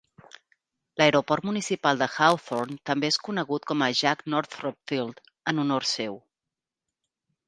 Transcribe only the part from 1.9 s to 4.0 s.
de Hawthorne també és conegut com a